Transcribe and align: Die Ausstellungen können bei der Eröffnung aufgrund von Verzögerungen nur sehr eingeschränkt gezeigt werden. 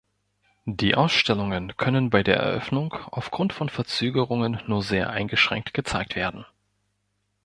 Die 0.65 0.95
Ausstellungen 0.95 1.77
können 1.77 2.09
bei 2.09 2.23
der 2.23 2.37
Eröffnung 2.37 2.91
aufgrund 3.11 3.53
von 3.53 3.69
Verzögerungen 3.69 4.59
nur 4.65 4.81
sehr 4.81 5.11
eingeschränkt 5.11 5.75
gezeigt 5.75 6.15
werden. 6.15 6.43